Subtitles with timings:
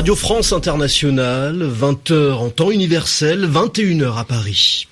[0.00, 4.88] Radio France Internationale, 20h en temps universel, 21h à Paris.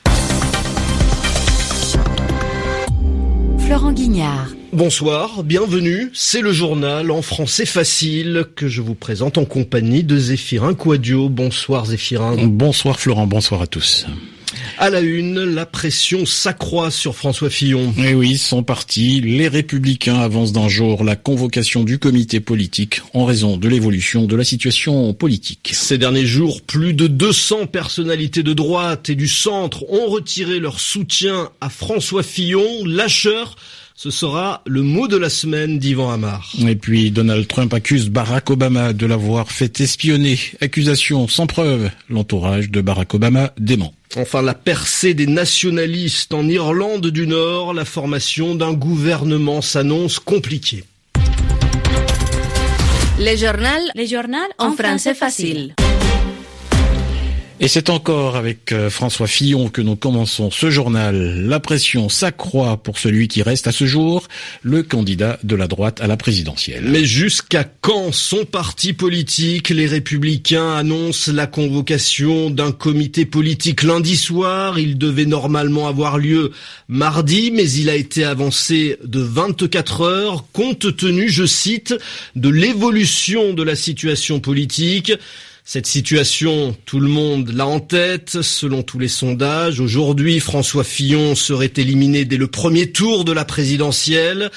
[3.59, 4.49] Florent Guignard.
[4.75, 6.11] Bonsoir, bienvenue.
[6.13, 11.31] C'est le journal en français facile que je vous présente en compagnie de Zéphirin Quadio.
[11.31, 12.37] Bonsoir Zéphirin.
[12.47, 14.07] Bonsoir Florent, bonsoir à tous.
[14.79, 17.93] À la une, la pression s'accroît sur François Fillon.
[17.99, 23.25] Eh oui, son parti, les Républicains avancent d'un jour la convocation du comité politique en
[23.25, 25.71] raison de l'évolution de la situation politique.
[25.73, 30.81] Ces derniers jours, plus de 200 personnalités de droite et du centre ont retiré leur
[30.81, 33.57] soutien à François Fillon, lâcheur
[33.99, 36.53] ce sera le mot de la semaine d'Ivan Amar.
[36.65, 40.39] Et puis Donald Trump accuse Barack Obama de l'avoir fait espionner.
[40.61, 41.91] Accusation sans preuve.
[42.09, 43.93] L'entourage de Barack Obama dément.
[44.17, 50.85] Enfin, la percée des nationalistes en Irlande du Nord, la formation d'un gouvernement s'annonce compliquée.
[53.19, 55.75] Les journal, les journal en français facile.
[57.61, 61.45] Et c'est encore avec euh, François Fillon que nous commençons ce journal.
[61.45, 64.29] La pression s'accroît pour celui qui reste à ce jour
[64.63, 66.85] le candidat de la droite à la présidentielle.
[66.87, 74.17] Mais jusqu'à quand son parti politique, les Républicains, annonce la convocation d'un comité politique lundi
[74.17, 76.53] soir Il devait normalement avoir lieu
[76.87, 81.93] mardi, mais il a été avancé de 24 heures compte tenu, je cite,
[82.37, 85.13] de l'évolution de la situation politique.
[85.71, 89.81] Cette situation, tout le monde l'a en tête, selon tous les sondages.
[89.81, 94.51] Aujourd'hui, François Fillon serait éliminé dès le premier tour de la présidentielle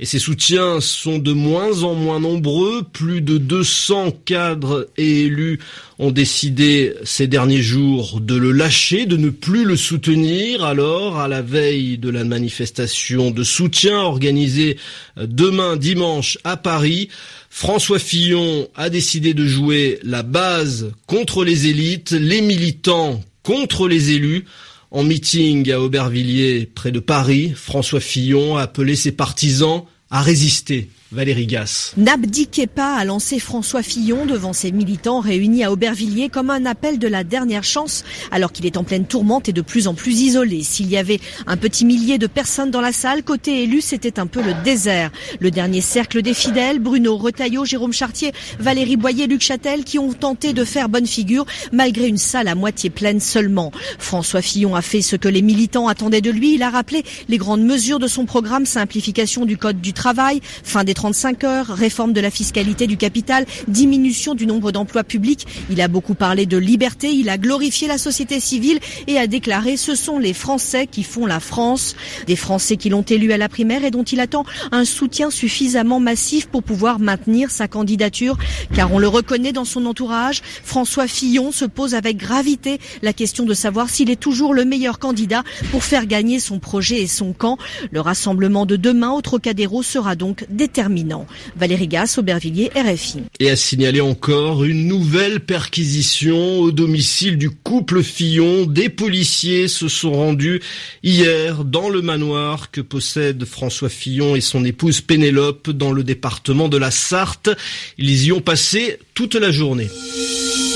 [0.00, 2.84] et ses soutiens sont de moins en moins nombreux.
[2.84, 5.58] Plus de 200 cadres et élus
[5.98, 10.64] ont décidé ces derniers jours de le lâcher, de ne plus le soutenir.
[10.64, 14.76] Alors, à la veille de la manifestation de soutien organisée
[15.16, 17.08] demain dimanche à Paris,
[17.50, 24.12] François Fillon a décidé de jouer la base contre les élites, les militants contre les
[24.12, 24.44] élus.
[24.90, 30.88] En meeting à Aubervilliers, près de Paris, François Fillon a appelé ses partisans à résister
[31.10, 31.94] Valérie Gasse.
[31.96, 36.98] N'abdiquez pas a lancé François Fillon devant ses militants réunis à Aubervilliers comme un appel
[36.98, 40.20] de la dernière chance alors qu'il est en pleine tourmente et de plus en plus
[40.20, 40.62] isolé.
[40.62, 44.26] S'il y avait un petit millier de personnes dans la salle, côté élu, c'était un
[44.26, 45.10] peu le désert.
[45.40, 50.12] Le dernier cercle des fidèles, Bruno Retailleau, Jérôme Chartier, Valérie Boyer, Luc Châtel, qui ont
[50.12, 53.72] tenté de faire bonne figure malgré une salle à moitié pleine seulement.
[53.98, 56.56] François Fillon a fait ce que les militants attendaient de lui.
[56.56, 60.84] Il a rappelé les grandes mesures de son programme simplification du code du travail, fin
[60.84, 65.46] des 35 heures, réforme de la fiscalité du capital, diminution du nombre d'emplois publics.
[65.70, 69.76] Il a beaucoup parlé de liberté, il a glorifié la société civile et a déclaré
[69.76, 71.94] ce sont les Français qui font la France.
[72.26, 76.00] Des Français qui l'ont élu à la primaire et dont il attend un soutien suffisamment
[76.00, 78.36] massif pour pouvoir maintenir sa candidature.
[78.74, 83.44] Car on le reconnaît dans son entourage, François Fillon se pose avec gravité la question
[83.44, 87.32] de savoir s'il est toujours le meilleur candidat pour faire gagner son projet et son
[87.32, 87.56] camp.
[87.92, 90.44] Le rassemblement de demain au Trocadéro sera donc
[90.88, 91.26] déterminant.
[91.56, 93.20] Valérie Gasse, Aubervilliers, RFI.
[93.40, 98.66] Et à signaler encore une nouvelle perquisition au domicile du couple Fillon.
[98.66, 100.60] Des policiers se sont rendus
[101.02, 106.68] hier dans le manoir que possèdent François Fillon et son épouse Pénélope dans le département
[106.68, 107.50] de la Sarthe.
[107.98, 109.88] Ils y ont passé toute la journée.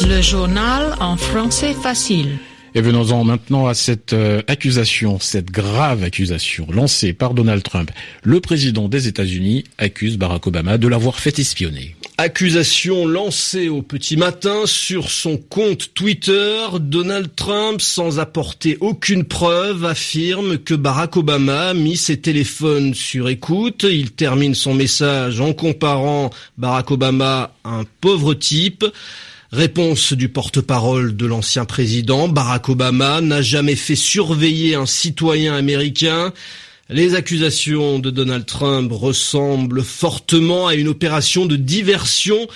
[0.08, 2.38] Le journal en français facile.
[2.74, 7.90] Et venons-en maintenant à cette euh, accusation, cette grave accusation lancée par Donald Trump.
[8.22, 11.96] Le président des États-Unis accuse Barack Obama de l'avoir fait espionner.
[12.16, 19.84] Accusation lancée au petit matin sur son compte Twitter, Donald Trump, sans apporter aucune preuve,
[19.84, 23.84] affirme que Barack Obama a mis ses téléphones sur écoute.
[23.90, 28.84] Il termine son message en comparant Barack Obama à un pauvre type.
[29.52, 36.32] Réponse du porte-parole de l'ancien président, Barack Obama n'a jamais fait surveiller un citoyen américain.
[36.88, 42.48] Les accusations de Donald Trump ressemblent fortement à une opération de diversion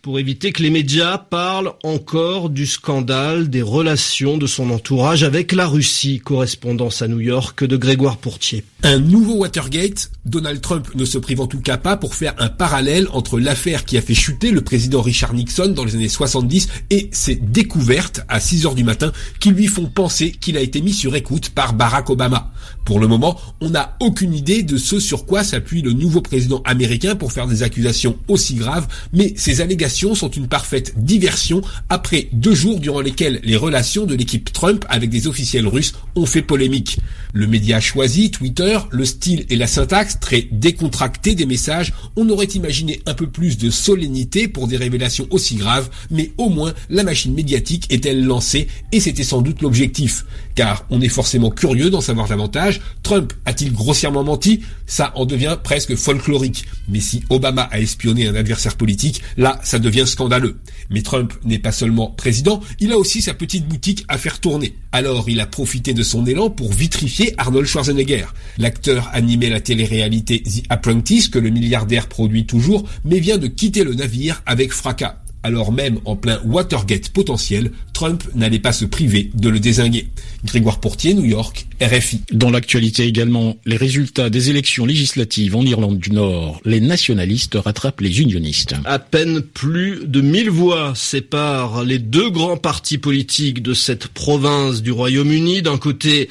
[0.00, 5.50] pour éviter que les médias parlent encore du scandale des relations de son entourage avec
[5.50, 6.20] la Russie.
[6.20, 8.62] Correspondance à New York de Grégoire Pourtier.
[8.86, 12.50] Un nouveau Watergate, Donald Trump ne se prive en tout cas pas pour faire un
[12.50, 16.68] parallèle entre l'affaire qui a fait chuter le président Richard Nixon dans les années 70
[16.90, 19.10] et ses découvertes à 6 heures du matin
[19.40, 22.52] qui lui font penser qu'il a été mis sur écoute par Barack Obama.
[22.84, 26.60] Pour le moment, on n'a aucune idée de ce sur quoi s'appuie le nouveau président
[26.66, 32.28] américain pour faire des accusations aussi graves, mais ces allégations sont une parfaite diversion après
[32.32, 36.42] deux jours durant lesquels les relations de l'équipe Trump avec des officiels russes ont fait
[36.42, 36.98] polémique.
[37.32, 42.46] Le média choisi, Twitter, le style et la syntaxe très décontractés des messages, on aurait
[42.46, 47.02] imaginé un peu plus de solennité pour des révélations aussi graves, mais au moins la
[47.02, 50.24] machine médiatique est-elle lancée et c'était sans doute l'objectif.
[50.54, 52.80] Car on est forcément curieux d'en savoir davantage.
[53.02, 54.60] Trump a-t-il grossièrement menti?
[54.86, 56.64] Ça en devient presque folklorique.
[56.88, 60.58] Mais si Obama a espionné un adversaire politique, là ça devient scandaleux.
[60.90, 64.76] Mais Trump n'est pas seulement président, il a aussi sa petite boutique à faire tourner.
[64.92, 68.26] Alors il a profité de son élan pour vitrifier Arnold Schwarzenegger.
[68.58, 73.84] L'acteur animait la télé-réalité The Apprentice que le milliardaire produit toujours, mais vient de quitter
[73.84, 79.30] le navire avec fracas alors même en plein Watergate potentiel, Trump n'allait pas se priver
[79.34, 80.08] de le désinguer.
[80.44, 82.22] Grégoire Portier, New York, RFI.
[82.32, 88.00] Dans l'actualité également, les résultats des élections législatives en Irlande du Nord, les nationalistes rattrapent
[88.00, 88.74] les unionistes.
[88.84, 94.82] À peine plus de 1000 voix séparent les deux grands partis politiques de cette province
[94.82, 95.62] du Royaume-Uni.
[95.62, 96.30] D'un côté,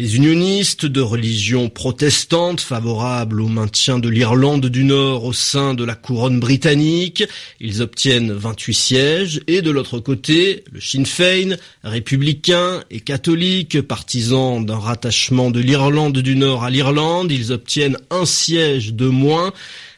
[0.00, 5.84] les unionistes de religion protestante favorables au maintien de l'Irlande du Nord au sein de
[5.84, 7.22] la couronne britannique,
[7.60, 9.42] ils obtiennent 28 sièges.
[9.46, 16.16] Et de l'autre côté, le Sinn Féin, républicain et catholique, partisan d'un rattachement de l'Irlande
[16.16, 19.52] du Nord à l'Irlande, ils obtiennent un siège de moins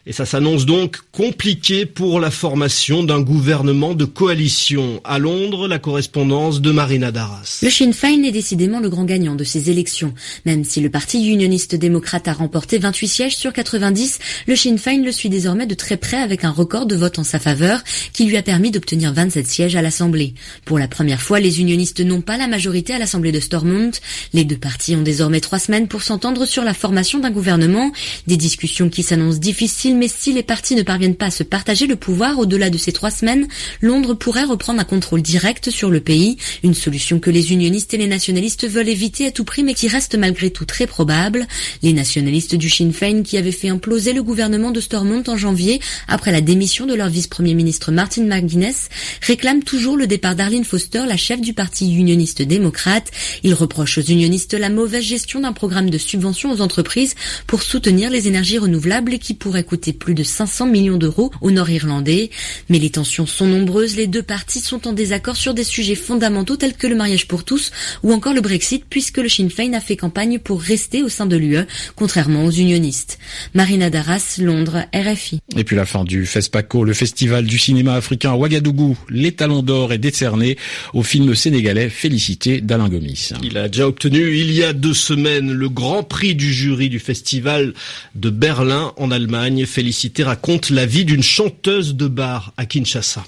[0.04, 5.00] et ça s'annonce donc compliqué pour la formation d'un gouvernement de coalition.
[5.04, 7.60] À Londres, la correspondance de Marina Darras.
[7.62, 10.12] Le Sinn Féin est décidément le grand gagnant de ces élections.
[10.44, 14.18] Même si le parti unioniste démocrate a remporté 28 sièges sur 90,
[14.48, 17.24] le Sinn Féin le suit désormais de très près avec un record de vote en
[17.24, 17.82] sa faveur
[18.12, 20.34] qui lui a permis d'obtenir 27 sièges à l'Assemblée.
[20.64, 23.92] Pour la première fois, les unionistes n'ont pas la majorité à l'Assemblée de Stormont.
[24.32, 27.92] Les deux partis ont désormais trois semaines pour s'entendre sur la formation d'un gouvernement.
[28.26, 31.86] Des discussions qui s'annoncent difficiles mais si les partis ne parviennent pas à se partager
[31.86, 33.48] le pouvoir au-delà de ces trois semaines,
[33.80, 37.98] Londres pourrait reprendre un contrôle direct sur le pays, une solution que les unionistes et
[37.98, 41.46] les nationalistes veulent éviter à tout prix mais qui reste malgré tout très probable.
[41.82, 45.80] Les nationalistes du Sinn Féin qui avaient fait imploser le gouvernement de Stormont en janvier
[46.08, 48.88] après la démission de leur vice-premier ministre Martin McGuinness
[49.20, 53.10] réclament toujours le départ d'Arlene Foster, la chef du parti unioniste démocrate.
[53.42, 57.14] Ils reprochent aux unionistes la mauvaise gestion d'un programme de subvention aux entreprises
[57.46, 61.70] pour soutenir les énergies renouvelables qui pourrait coûter plus de 500 millions d'euros au nord
[61.70, 62.30] irlandais.
[62.68, 66.56] Mais les tensions sont nombreuses, les deux parties sont en désaccord sur des sujets fondamentaux
[66.56, 67.72] tels que le mariage pour tous
[68.04, 71.26] ou encore le Brexit puisque le Sinn Féin a fait campagne pour rester au sein
[71.26, 73.18] de l'UE, contrairement aux unionistes.
[73.54, 75.40] Marina Darras, Londres, RFI.
[75.56, 78.96] Et puis la fin du FESPACO, le festival du cinéma africain à Ouagadougou.
[79.08, 80.56] Les talons d'or est décerné
[80.94, 83.30] au film sénégalais Félicité d'Alain Gomis.
[83.42, 86.98] Il a déjà obtenu il y a deux semaines le grand prix du jury du
[86.98, 87.74] festival
[88.14, 89.66] de Berlin en Allemagne.
[89.72, 93.24] Félicité raconte la vie d'une chanteuse de bar à Kinshasa.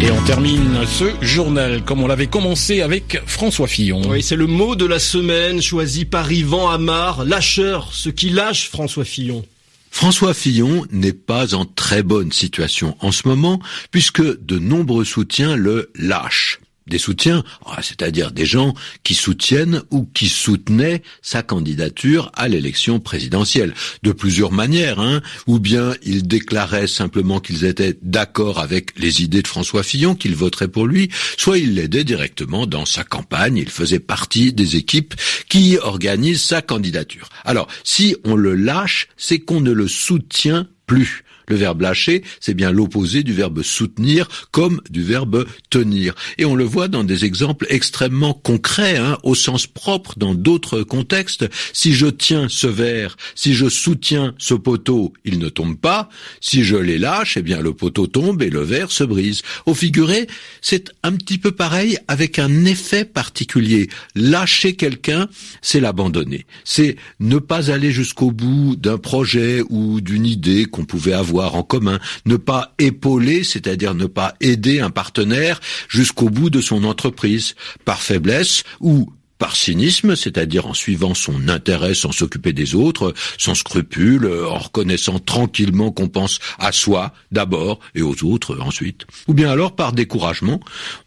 [0.00, 4.02] Et on termine ce journal comme on l'avait commencé avec François Fillon.
[4.08, 8.68] Oui, c'est le mot de la semaine choisi par Yvan Amar, lâcheur, ce qui lâche
[8.68, 9.44] François Fillon.
[9.90, 13.58] François Fillon n'est pas en très bonne situation en ce moment
[13.90, 20.04] puisque de nombreux soutiens le lâchent des soutiens, ah, c'est-à-dire des gens qui soutiennent ou
[20.04, 26.86] qui soutenaient sa candidature à l'élection présidentielle, de plusieurs manières, hein, ou bien ils déclaraient
[26.86, 31.58] simplement qu'ils étaient d'accord avec les idées de François Fillon, qu'ils voteraient pour lui, soit
[31.58, 35.14] ils l'aidaient directement dans sa campagne, il faisait partie des équipes
[35.48, 37.28] qui organisent sa candidature.
[37.44, 41.23] Alors, si on le lâche, c'est qu'on ne le soutient plus.
[41.48, 46.14] Le verbe lâcher, c'est bien l'opposé du verbe soutenir comme du verbe tenir.
[46.38, 50.82] Et on le voit dans des exemples extrêmement concrets, hein, au sens propre, dans d'autres
[50.82, 51.46] contextes.
[51.72, 56.08] Si je tiens ce verre, si je soutiens ce poteau, il ne tombe pas.
[56.40, 59.42] Si je les lâche, eh bien le poteau tombe et le verre se brise.
[59.66, 60.26] Au figuré,
[60.60, 63.88] c'est un petit peu pareil avec un effet particulier.
[64.14, 65.28] Lâcher quelqu'un,
[65.62, 66.46] c'est l'abandonner.
[66.64, 71.62] C'est ne pas aller jusqu'au bout d'un projet ou d'une idée qu'on pouvait avoir en
[71.62, 77.54] commun, ne pas épauler, c'est-à-dire ne pas aider un partenaire jusqu'au bout de son entreprise,
[77.84, 79.12] par faiblesse ou
[79.44, 85.18] par cynisme, c'est-à-dire en suivant son intérêt sans s'occuper des autres, sans scrupule, en reconnaissant
[85.18, 89.04] tranquillement qu'on pense à soi d'abord et aux autres ensuite.
[89.28, 90.60] Ou bien alors par découragement,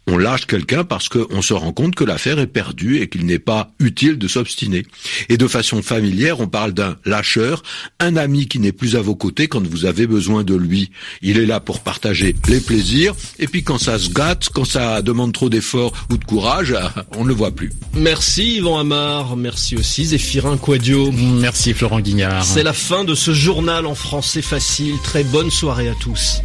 [0.06, 3.40] on lâche quelqu'un parce qu'on se rend compte que l'affaire est perdue et qu'il n'est
[3.40, 4.86] pas utile de s'obstiner.
[5.30, 7.64] Et de façon familière, on parle d'un lâcheur,
[8.00, 10.92] un ami qui n'est plus à vos côtés quand vous avez besoin de lui.
[11.24, 15.02] Il est là pour partager les plaisirs, et puis quand ça se gâte, quand ça
[15.02, 16.76] demande trop d'efforts ou de courage,
[17.18, 17.72] on ne le voit plus.
[17.96, 18.27] Merci.
[18.28, 21.14] Merci Yvan Amar, merci aussi Zéphirin Quadio.
[21.14, 22.44] Merci Florent Guignard.
[22.44, 24.96] C'est la fin de ce journal en français facile.
[25.02, 26.42] Très bonne soirée à tous.